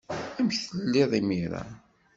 Amek 0.37 0.57
telliḍ 0.65 1.11
imir-a? 1.19 1.63